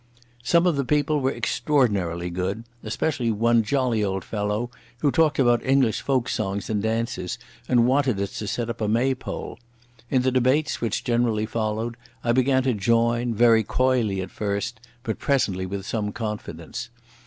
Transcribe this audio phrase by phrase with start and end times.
[0.41, 5.63] Some of the people were extraordinarily good, especially one jolly old fellow who talked about
[5.63, 7.37] English folk songs and dances,
[7.69, 9.59] and wanted us to set up a Maypole.
[10.09, 15.19] In the debates which generally followed I began to join, very coyly at first, but
[15.19, 16.89] presently with some confidence.